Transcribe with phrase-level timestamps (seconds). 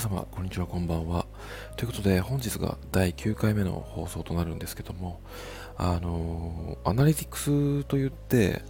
[0.00, 1.26] 様、こんにちは、こんばんは。
[1.76, 5.20] ということで、本日が第9回目の放送となるんですけども、
[5.76, 8.62] あのー、アナリティクスといって、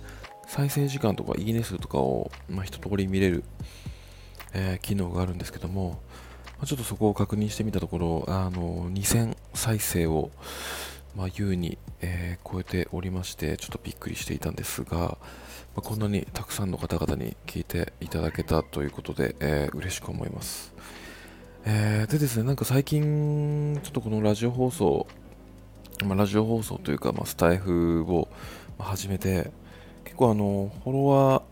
[0.48, 3.44] 再生時間とかいいね数とかを、まあ、一通り見れる、
[4.54, 6.02] えー、機能があるんですけども、
[6.58, 10.32] まあ、ちょっとそこを確認してみたところ、あのー、2000再生を、
[11.14, 15.16] まあ、優に、えー、超えておりまして、ちょっとびっくりしていたんですが、ま
[15.76, 20.74] あ、こんなにたくさんの方々に聞いていただけたということで、えー、嬉しく思います。
[21.64, 25.06] えー、でですね、なんか最近、ちょっとこのラジオ放送、
[26.06, 28.28] まあ、ラジオ放送というか、まあ、スタイフを
[28.78, 29.50] 始めて、
[30.04, 31.42] 結構あの、フォロワ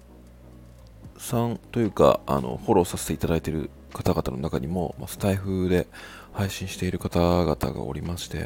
[1.16, 5.86] ーさんというか、あの、フォローさせていただいている方々の中にも、まあ、スタイフで
[6.32, 8.44] 配信している方々がおりまして、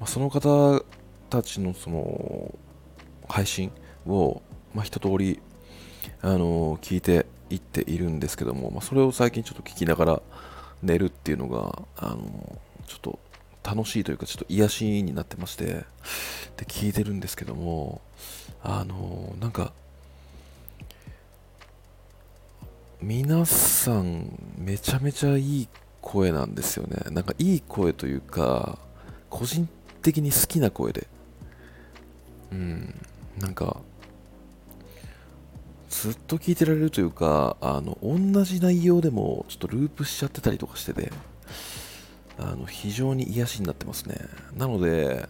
[0.00, 0.82] まあ、その方
[1.28, 2.54] たちのその、
[3.28, 3.70] 配信
[4.06, 4.40] を、
[4.74, 5.38] まあ、一通り、
[6.22, 10.22] あの、聞いていっているんですけども、まあ、それを最近ちょっと聞きながら、
[10.82, 13.18] 寝るっていうのが、あの、ちょっと
[13.64, 15.84] 楽しいというか、ちょっと癒しになってまして、で、
[16.66, 18.00] 聞いてるんですけども、
[18.62, 19.72] あの、なんか、
[23.00, 24.26] 皆さん、
[24.56, 25.68] めちゃめちゃいい
[26.00, 26.96] 声なんですよね。
[27.10, 28.78] なんかいい声というか、
[29.30, 29.68] 個人
[30.02, 31.06] 的に好きな声で。
[32.50, 32.94] うん、
[33.38, 33.76] なんか、
[35.88, 41.10] ずっと聞いてられるというか、あの、同じ内容でもちょっとループしちゃってたりとかしてて、
[42.38, 44.16] あの、非常に癒しになってますね。
[44.56, 45.28] なので、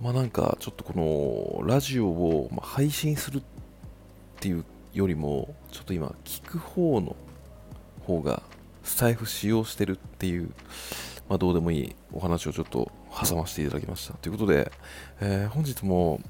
[0.00, 3.42] まあなんか、ちょっとこの、ラジオを配信するっ
[4.40, 7.14] ていうよりも、ちょっと今、聞く方の
[8.04, 8.42] 方が、
[8.82, 10.50] スタイフ使用してるっていう、
[11.28, 14.14] まあどうでもいいお話をちょっと挟ませていただきました。
[14.14, 14.72] ということで、
[15.20, 16.20] えー、本日も、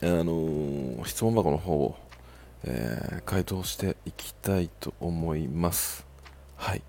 [0.00, 1.96] あのー、質問箱の方を
[2.66, 6.06] えー、回答していきたいと思います。
[6.56, 6.82] はい。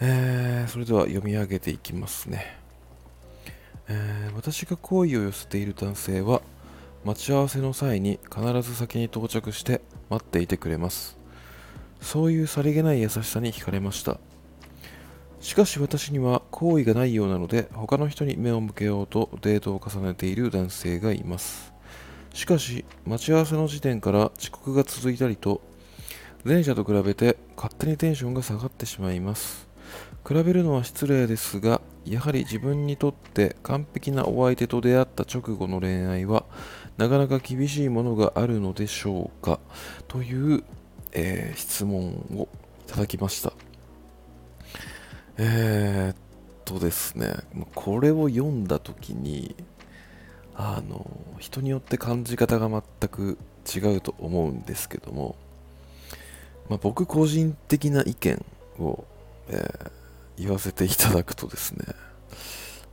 [0.00, 2.58] えー、それでは読み上げていきますね。
[3.88, 6.42] えー、私が好意を寄せている男性は、
[7.04, 9.80] 待ち合わせの際に必ず先に到着して
[10.10, 11.16] 待っていてくれます。
[12.00, 14.18] そういうさりげない優しさに惹かれました。
[15.40, 21.75] しかし私には好意がないようなので他の人に目を向けようとデートを重ねている男性がいます。
[22.36, 25.62] しかし、待ち合わせの時点から遅刻が続いたりと、
[26.44, 29.66] 前者と比べて勝手にテンションが下がってしまいます。
[30.28, 36.44] 比べるのは失礼ですが、やはり自分にとって完璧なお相手と出会った直後の恋愛は、
[36.98, 39.58] なかなか厳しいものがあるのでしょうか
[40.06, 40.62] という、
[41.12, 42.48] えー、質問を
[42.86, 43.54] いただきました。
[45.38, 46.16] えー、っ
[46.66, 47.32] とですね、
[47.74, 49.56] これを読んだときに、
[50.58, 51.06] あの
[51.38, 53.38] 人によって感じ方が全く
[53.74, 55.36] 違うと思うんですけども、
[56.70, 58.44] まあ、僕個人的な意見
[58.78, 59.04] を、
[59.48, 59.90] えー、
[60.38, 61.84] 言わせていただくとですね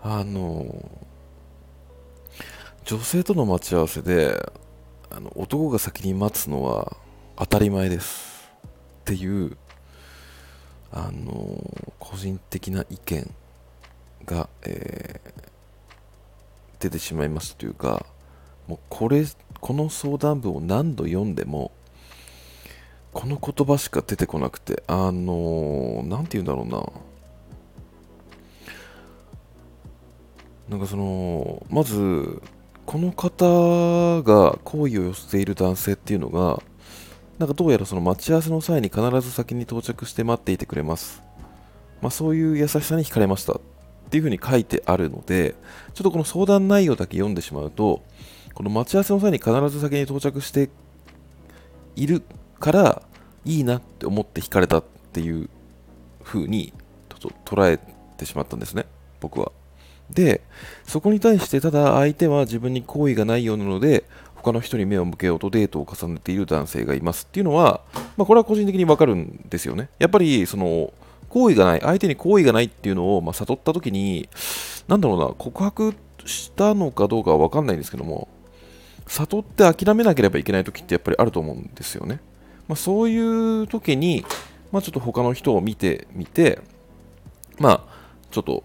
[0.02, 0.92] あの
[2.84, 4.38] 女性との待ち合わせで
[5.10, 6.98] あの男が先に待つのは
[7.38, 8.52] 当たり前です。
[9.02, 9.58] っていう
[10.92, 11.60] あの
[12.00, 13.34] 個人的な意見
[14.26, 15.53] が、えー
[16.84, 18.06] 出てしまいましたというか、
[18.68, 19.26] もうこれ、
[19.62, 21.72] この相談文を何度読んでも、
[23.14, 26.84] この言葉しか出てこなくて、あのー、て言うんだろうな。
[30.68, 32.42] なんかその、まず、
[32.86, 36.62] この方が好意を寄せている男性っていうのが、
[37.40, 41.24] なんかどうやらその待ち合わせの際に必ず先に到着して待っていてくれます。
[42.02, 43.62] まあ、そういう優しさに惹かれました
[44.14, 45.56] ていうふうに書いてあるので、
[45.96, 48.04] ちょっとこの相談内容だけ読んでしまうと、
[48.54, 50.70] この待ち合わせの際に必ず先に到着して
[51.96, 52.22] いる
[52.60, 53.02] から
[53.44, 55.50] いいなって思って引かれたっていう
[56.24, 56.74] 風に
[57.44, 57.80] 捉え
[58.16, 58.86] てしまったんですね、
[59.20, 59.52] 僕は。
[60.12, 60.42] で、
[60.86, 64.04] そこに対してただ相手は自分に好意がないようなので、
[64.36, 67.82] 他の人に目を向けようとデートを重ねている男性がいますっていうのは、
[68.16, 69.90] まあ、これは個人的にわかるんですよね。
[69.98, 70.94] やっぱり、その、
[71.34, 74.30] 好意がない、相手に好意がないっていうのを、まあ、悟った時に、
[74.88, 75.96] なんだろうな、告白
[76.26, 78.28] したのかどうかは分かんないんですけども、
[79.08, 82.20] 悟って諦めなければいけない時ってやっぱりあると思うんですよね。
[82.68, 84.24] まあ、そういう時に、
[84.72, 86.62] まあ、ちょっと他の人を見てみて、
[87.58, 87.84] まあ、
[88.30, 88.64] ちょっと、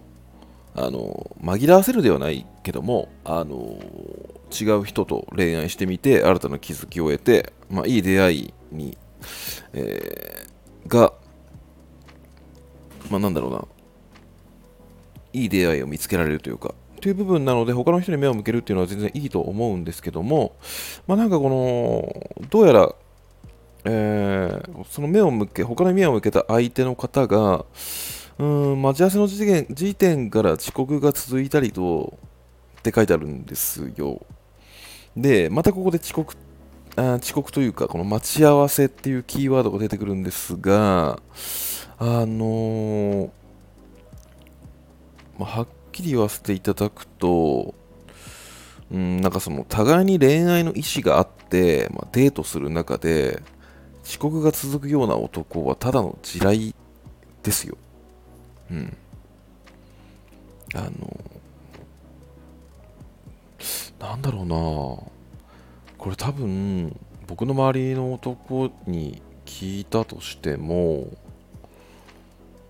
[0.74, 3.78] あの、紛らわせるではないけども、あの、
[4.52, 8.98] 違う人と恋愛してみて、新たな気づきを得て、まあ、いい出会いに、
[9.72, 11.14] えー、が、
[13.10, 13.64] まあ、なんだろうな、
[15.32, 20.56] いい出会いを見つけられるというか、という部分なので、他の人に目を向けるっていうのは全然いいと思うんですけども、
[21.06, 22.94] まあ、なんかこの、どうやら、
[23.84, 27.64] えー、その目を向け、他の目を向けた相手の方が、
[28.38, 32.18] うん、待ち合わせの時点時点から遅刻が続いたりと、
[32.78, 34.24] って書いてあるんですよ。
[35.16, 36.36] で、またここで遅刻、
[36.96, 41.20] あ遅刻というか、この待ち合わせっていうキーワードが出てくるんですが、
[41.98, 43.30] あの、
[45.38, 47.74] まあ、はっきり言わせていただくと、
[48.90, 53.42] うん、なんかその互いに恋愛の意思があって、まあ、デートする中で
[54.04, 56.74] 遅刻が続くような男はただの地雷
[57.42, 57.76] ですよ。
[58.70, 58.96] うん。
[60.74, 60.90] あの、
[63.98, 64.54] なんだろうな
[65.98, 66.96] これ多分
[67.26, 71.08] 僕の周りの男に聞いたとしても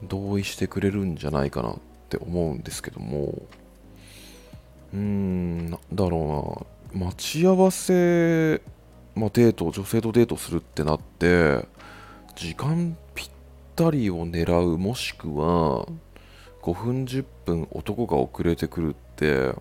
[0.02, 1.74] 同意してくれるんじゃないかなっ
[2.08, 3.42] て思うんですけども。
[4.92, 7.04] うーんなんだろうな。
[7.06, 8.62] 待ち合わせ、
[9.14, 11.66] まあ、デート女性とデートするってなって
[12.34, 13.30] 時間ぴっ
[13.76, 15.86] たりを狙うもしくは
[16.62, 19.54] 5分10分男が遅れてくるって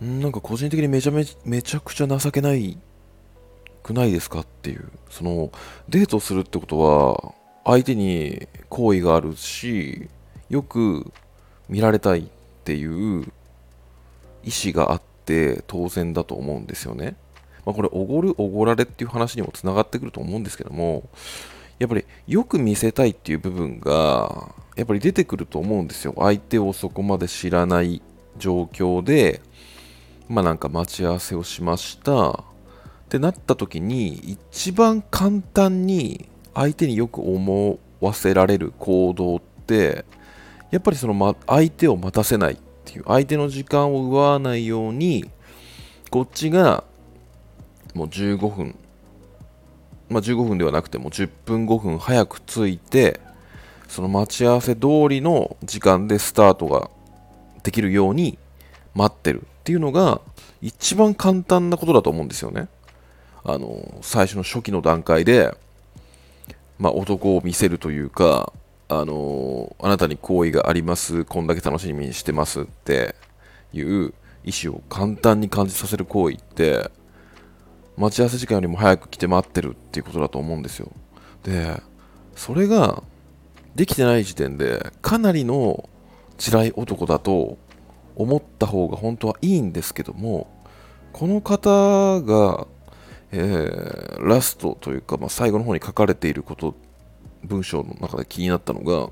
[0.00, 2.78] なんか個人的にめちゃめめちゃくちゃ情けない
[3.82, 4.90] くないですかっていう。
[5.08, 5.50] その
[5.88, 7.34] デートするってことは
[7.64, 10.08] 相手に好意があるし
[10.48, 11.12] よく
[11.68, 12.24] 見られたいっ
[12.64, 13.24] ていう
[14.42, 17.16] 意思があって当然だと思うんですよね。
[17.66, 21.08] まあ、これおごるおごられっていう話にもつながってくると思うんですけども
[21.78, 28.00] やっぱりよく見せたいっていう部分がやっぱり出てくると思うんですよ相手をそこまで知らない
[28.38, 29.42] 状況で
[30.28, 32.44] まあなんか待ち合わせをしましたっ
[33.08, 40.04] てなった時に一番簡単に相手によく思わせられる行動って
[40.70, 45.30] やっぱりその、ま、相手を待たせないっていう相手の時間を奪わないように
[46.10, 46.84] こっちが
[47.94, 48.78] もう15分
[50.08, 53.20] まあ15分ではなくても10分5分早く着いて
[53.88, 56.90] その待ち合わせ通りの時間でスタートが
[57.62, 58.38] できるように
[58.94, 60.20] 待ってるっていうのが
[60.60, 62.68] 一番簡単なことだと思うんですよね。
[63.44, 65.56] あの最初の初期の段階で、
[66.78, 68.52] まあ、男を見せるというか、
[68.90, 73.14] あのあなたに好意があります、こんだけ楽しみにしてますって
[73.72, 74.14] いう
[74.44, 76.90] 意思を簡単に感じさせる行為って、
[77.96, 80.90] 待ち合わせ時間よりも早く来て待ってるっていうことだと思うんですよ。
[81.42, 81.82] で、
[82.36, 83.02] それが
[83.74, 85.88] できてない時点で、かなりの
[86.38, 87.58] 辛い男だと
[88.14, 90.46] 思った方が本当はいいんですけども、
[91.12, 92.66] この方が、
[93.32, 96.74] えー、ラストというか、まあ、最後の方に書かれていること
[97.44, 99.10] 文章の中で気になったのが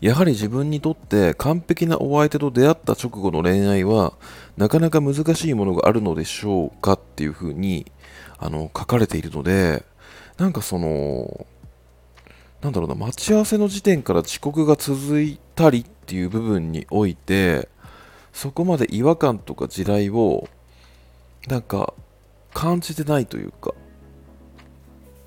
[0.00, 4.14] やはり自分にとって完璧なお相手と出会った直後の恋愛は
[4.56, 7.90] なかなか難しいものがあるのでしょうかっていうふうに
[8.38, 9.84] あの書かれているので
[10.38, 11.46] なんかその
[12.60, 17.68] なんだろうな待ち合わせの時点から遅刻が続いたりっていう部分において
[18.32, 20.48] そこまで違和感とか地雷を
[21.48, 21.94] なんか
[22.54, 23.72] 感じてないというか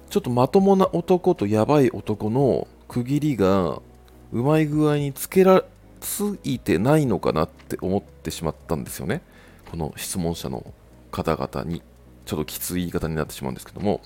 [0.09, 3.81] ちょっとまともな男とやばい男の区切りが
[4.31, 5.63] うまい具合につけら
[5.99, 9.21] ついてないのかなって思ってしまったんですよね。
[9.71, 10.73] この質問者の
[11.11, 11.81] 方々に
[12.25, 14.01] ちょっときつい言い方になってしまうんですけども。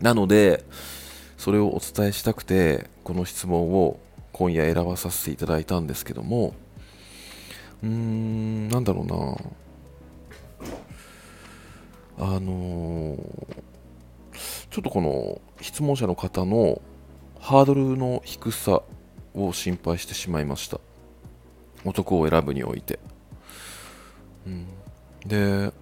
[0.00, 0.64] なので
[1.36, 3.98] それをお伝えしたくてこの質問を
[4.32, 6.54] 今夜選ばさせていただいたんですけども。
[7.82, 9.36] うーんなんだろうな。
[12.18, 13.68] あのー
[14.70, 16.80] ちょっとこの質問者の方の
[17.40, 18.82] ハードルの低さ
[19.34, 20.78] を心配してしまいました。
[21.84, 22.98] 男を選ぶにおいて、
[24.46, 24.66] うん、
[25.26, 25.72] で、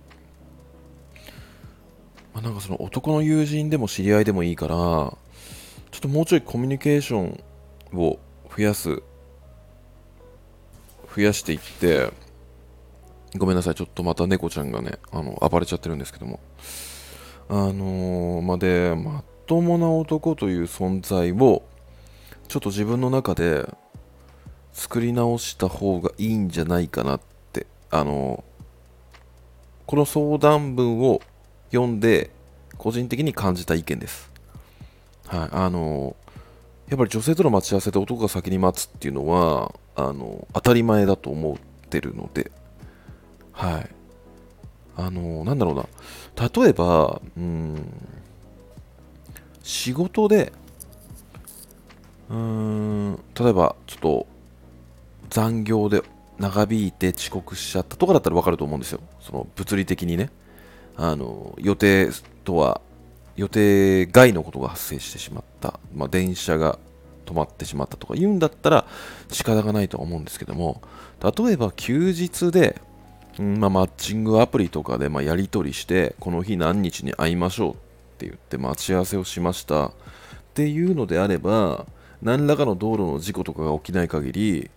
[2.32, 5.16] まあ、なんかその男の友人でも知り合いでもいいからちょ
[5.96, 7.42] っともうちょいコミュニケーション
[7.94, 8.18] を
[8.54, 9.02] 増やす
[11.14, 12.12] 増やしていって
[13.38, 13.74] ごめんなさい。
[13.74, 16.40] ちょっとまた猫ちゃんがねあの暴れちゃってるんですけども。
[17.48, 21.62] あのー、までまともな男という存在を
[22.48, 23.68] ちょっと自分の中で
[24.72, 27.20] 作り直した方がいいんじゃないかなっ
[27.52, 31.22] てあのー、この相談文を
[31.70, 32.30] 読んで
[32.78, 34.30] 個人的に感じた意見です。
[35.28, 42.50] はいあのー、やっぱり女性との待ち合わせで男が先に待つっていうのはあの当たり前だと思ってるので。
[43.56, 43.90] はい
[44.96, 45.86] あのなんだろうな
[46.62, 47.92] 例えば、うん、
[49.62, 50.52] 仕事で、
[52.30, 54.26] うん、例えばちょっと
[55.28, 56.02] 残業で
[56.38, 59.00] 長引いて遅刻しちゃったとかだったら分かると思うんですよ。
[59.20, 60.30] その物理的にね。
[60.98, 62.10] あの予定
[62.44, 62.80] とは
[63.36, 66.78] 予定外のことが発生してしまった、まあ、電車が
[67.26, 68.86] 止まってしまったとか言うんだったら
[69.30, 70.80] 仕方がないとは思うんですけども
[71.22, 72.80] 例えば休日で、
[73.38, 77.74] まあ、マッチングアプリとかでまやり取りしてこの日何日に会いましょうっ
[78.18, 79.86] て言って待ち合わせをしました。
[79.88, 79.92] っ
[80.54, 81.86] ていうのであれば
[82.22, 84.70] 何らかの道路の事故とかが起きない限り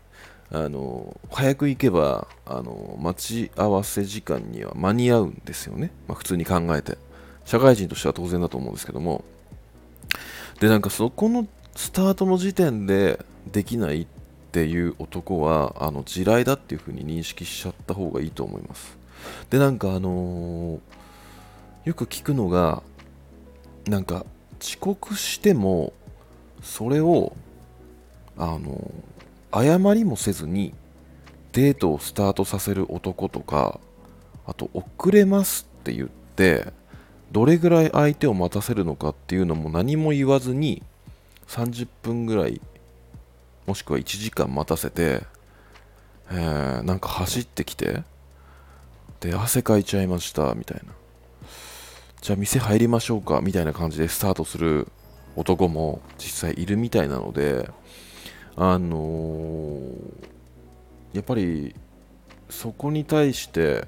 [0.51, 6.97] あの早く行けばあの待ち合わせ時間には間に合うんですよね、まあ、普通に考えて。
[7.49, 9.23] 社会人としては当然だと思うんですけども。
[10.59, 14.07] でなんかそこのスタートの時点でできないっ
[14.51, 18.97] ていう男はあの地雷だっていう風に認識しちゃった方がいいと思います。
[19.49, 20.79] でなんかあのー、
[21.85, 22.83] よく聞くのが
[23.87, 24.25] なんか
[24.61, 25.93] 遅刻しても
[26.61, 27.33] それを
[28.37, 29.19] あのー
[29.51, 30.73] 謝りもせずに
[31.53, 33.79] デートをスタートさせる男とか
[34.45, 36.71] あと遅れますって言って
[37.31, 40.83] どれぐらい相手を待たせるのかっていうのも何も言わずに
[41.47, 42.61] 30分ぐらい
[43.69, 45.21] もしくは1時間待たせて、
[46.31, 48.01] えー、なんか走ってきて
[49.19, 50.93] で汗かいちゃいましたみたいな。
[52.19, 54.87] じゃあ店入りましょうかみたいな感じでスタートする
[55.35, 57.69] 男も実際いるみたいなので
[58.55, 59.93] あのー、
[61.13, 61.75] やっぱり
[62.49, 63.87] そこに対して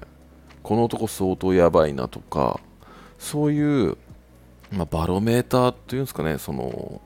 [0.62, 2.60] この男相当やばいなとか
[3.18, 3.96] そういう、
[4.70, 7.02] まあ、バロメーターというんですかねその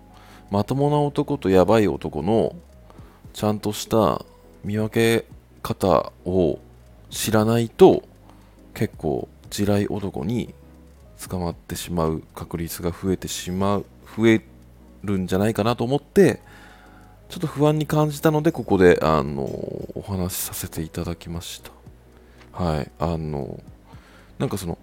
[0.50, 2.54] まともな男とやばい男の
[3.36, 4.24] ちゃんとした
[4.64, 5.26] 見分け
[5.60, 6.58] 方を
[7.10, 8.02] 知らないと
[8.72, 10.54] 結構地雷男に
[11.28, 14.42] 捕まってしまう確率が増えてしまう増え
[15.04, 16.40] るんじゃないかなと思って
[17.28, 22.64] ちょっと不安に感じたので、ここで、あの、お話しさせていただきました。
[22.64, 22.90] はい。
[22.98, 23.60] あの、
[24.38, 24.78] なんかその、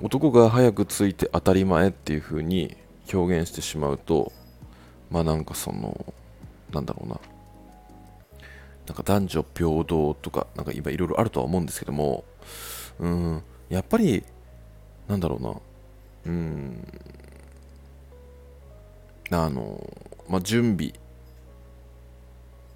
[0.00, 2.76] 男が早く着いて当たり前っていう風に
[3.12, 4.32] 表現してしまうと、
[5.10, 6.14] まあなんかその、
[6.72, 7.20] なんだろうな。
[8.86, 12.24] なんか男女平等とか、なんか今いろいろあるとは思うんですけども、
[12.98, 14.22] うん、やっぱり、
[15.08, 15.54] なんだろうな、
[16.26, 16.86] うん、
[19.30, 19.80] あの、
[20.28, 20.92] まあ、準備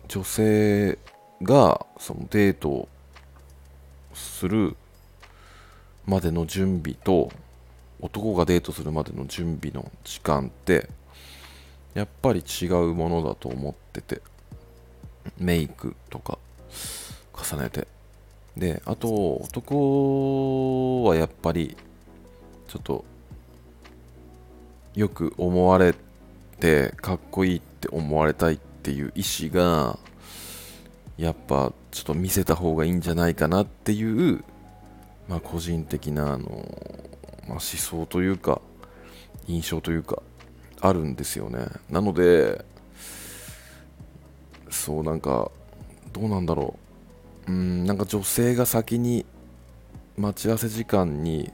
[0.08, 0.98] 女性
[1.42, 2.88] がそのデートを
[4.14, 4.74] する
[6.06, 7.30] までの準備と
[8.00, 10.88] 男がデートするまでの準備の時間って
[11.94, 14.22] やっぱり違うものだと思ってて。
[15.38, 16.38] メイクとか
[17.34, 17.86] 重ねて。
[18.56, 21.76] であと男はやっぱり
[22.66, 23.04] ちょっと
[24.94, 25.94] よく思われ
[26.58, 29.98] てかっこいいって思われたいっていう意思が
[31.16, 34.42] やっぱちょっと見せた方がいいんじゃないかなっていう、
[35.28, 36.48] まあ、個人的なあの、
[37.46, 38.60] まあ、思想というか
[39.46, 40.22] 印象というか
[40.80, 41.66] あるんですよね。
[41.90, 42.64] なので
[44.70, 45.50] そうなんか
[46.12, 46.76] どうなんだろ
[47.46, 47.52] う。
[47.52, 49.24] うんなんか女性が先に
[50.16, 51.50] 待ち合わせ時間に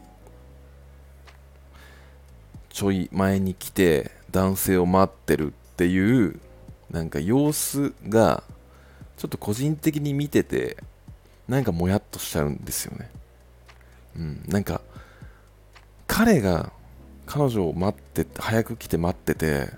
[2.71, 6.41] ちょい前に来て男性を待ってるっていう
[6.91, 8.43] なんか様子が
[9.17, 10.77] ちょっと個人的に見てて
[11.47, 13.11] なんかもやっとしちゃうんですよね。
[14.17, 14.81] うんなんか
[16.07, 16.73] 彼が
[17.27, 19.71] 彼女を待って早く来て待ってて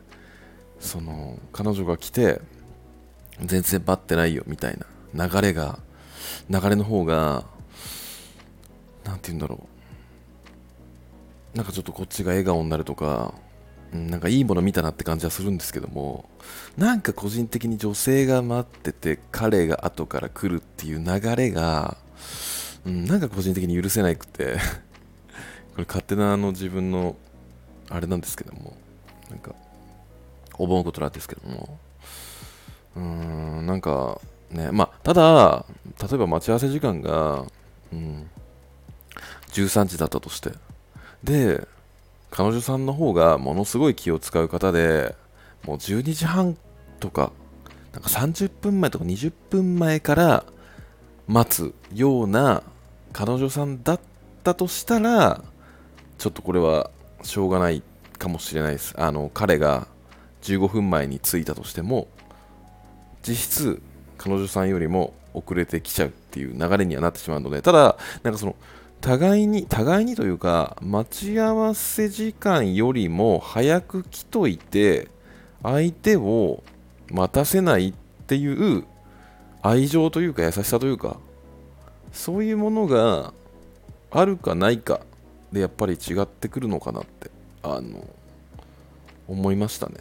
[0.80, 2.40] その彼女が来て
[3.44, 4.78] 全然待ってないよみたい
[5.14, 5.78] な流れが
[6.48, 7.44] 流れの方が
[9.04, 9.76] 何て言うんだろう。
[11.56, 13.32] なんかちょっとこっちが笑顔になるとか
[13.92, 16.28] なんかいいもの見たなって感じはするんですけども
[16.76, 21.96] なんか個人的に女性が待ってて彼が後から来るっていう流れが、
[22.84, 24.56] うん、なんか個人的に許せなくて
[25.74, 27.16] これ勝手なあの自分の
[27.88, 28.76] あれなんですけども
[29.30, 29.54] なんか
[30.58, 31.78] 思うことなんですけども
[32.96, 35.64] うんなんかねまあただ
[36.00, 37.44] 例えば待ち合わせ時間が、
[37.92, 38.28] うん、
[39.52, 40.52] 13時だったとして
[41.22, 41.66] で
[42.30, 45.14] 彼女さんの方がものすごい気を使う方で
[45.64, 46.56] もう12時半
[47.00, 47.32] とか
[47.92, 50.44] なんか30分前とか20分前から
[51.26, 52.62] 待つような
[53.12, 54.00] 彼女さんだっ
[54.44, 55.42] たとしたら
[56.18, 56.90] ちょっとこれは
[57.22, 57.82] しょうがない
[58.18, 58.94] かもしれないです。
[58.98, 59.88] あの彼が
[60.42, 62.08] 15分前に着いたとしても
[63.26, 63.82] 実質
[64.18, 68.56] 彼女さんよりも遅れてきちゃうっていう流れにはなってしまうのでただなんかその
[69.00, 75.08] 互いに、互いにというか、待ち合わせ時間よりも早く来といて、
[75.62, 76.62] 相手を
[77.10, 77.92] 待たせないっ
[78.26, 78.84] ていう
[79.62, 81.18] 愛情というか優しさというか、
[82.12, 83.32] そういうものが
[84.10, 85.00] あるかないか
[85.52, 87.30] でやっぱり違ってくるのかなって
[87.62, 88.08] あの
[89.28, 89.96] 思いましたね。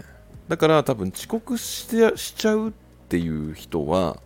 [0.47, 2.73] だから多分遅刻してしちゃう
[3.15, 4.17] っていう人は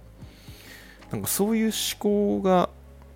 [1.12, 2.70] なんかそういう思考が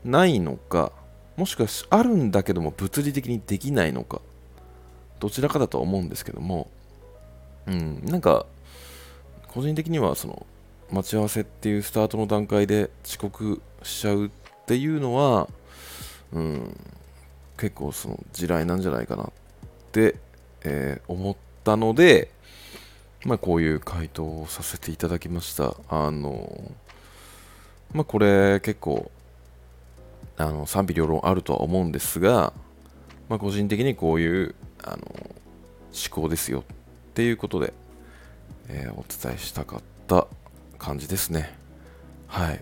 [0.05, 0.91] ないのか
[1.35, 4.21] もしくはあるんだけども物理的にできないのか
[5.19, 6.69] どちらかだとは思うんですけども
[7.65, 8.45] うんなんか
[9.47, 10.45] 個人的にはその
[10.91, 14.29] 待ち合わせっていうスタートの段階で遅刻しちゃうっ
[14.67, 15.49] ていうのは、
[16.33, 16.77] うん、
[17.57, 19.27] 結構その地雷なんじゃないかなっ
[19.91, 20.17] て、
[20.63, 22.29] えー、思ったので、
[23.25, 25.75] まあ、こういう回答をさせていただきました。
[25.89, 26.71] あの、
[27.93, 29.11] まあ、これ結構
[30.37, 32.53] あの賛否両論あるとは思うんですが、
[33.29, 35.33] まあ、個人的にこういうあの思
[36.09, 37.73] 考ですよっていうことで、
[38.67, 40.27] えー、お伝えしたかった
[40.77, 41.55] 感じですね。
[42.27, 42.59] はい。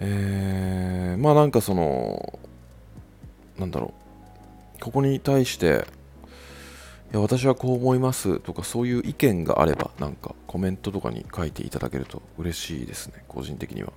[0.00, 2.38] えー、まあなんかその、
[3.58, 3.94] なんだろ
[4.76, 5.86] う、ここに対して、
[7.12, 13.92] いや私はこう思いますとかそういう意見があればなんかコメントとかに書いていただけると嬉しいですね個人的には。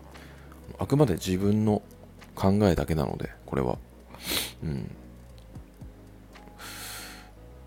[0.78, 1.82] あくまで自分の
[2.36, 3.78] 考えだけなのでこれは。
[4.64, 4.92] うん。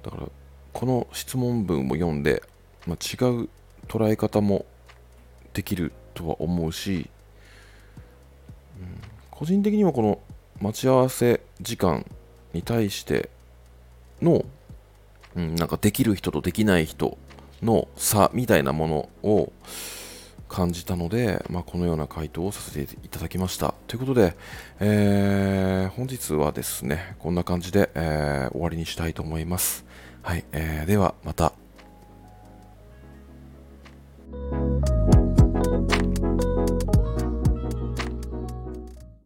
[0.02, 0.28] だから
[0.74, 2.42] この質問文を読んで、
[2.86, 3.48] まあ、違う
[3.86, 4.66] 捉え方も
[5.54, 7.08] できるとは思うし、
[8.78, 9.00] うん、
[9.30, 10.20] 個人的にはこの
[10.60, 12.04] 待ち合わせ時間
[12.52, 13.30] に対して
[14.20, 14.44] の、
[15.36, 17.18] うん、なんかできる人とできない人
[17.62, 19.52] の差みたいなものを
[20.48, 23.74] 感じたので、まあ、このような回答をさせていただきました。
[23.86, 24.36] ということで、
[24.80, 29.84] えー、本日はですね、こんな感じで、えー、終わりにしたいと思います。
[30.22, 31.52] はい、えー、ではまた。